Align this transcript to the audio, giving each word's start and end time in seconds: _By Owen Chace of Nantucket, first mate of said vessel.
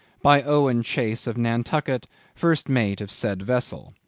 _By 0.25 0.43
Owen 0.43 0.81
Chace 0.81 1.27
of 1.27 1.37
Nantucket, 1.37 2.07
first 2.33 2.67
mate 2.67 3.01
of 3.01 3.11
said 3.11 3.43
vessel. 3.43 3.93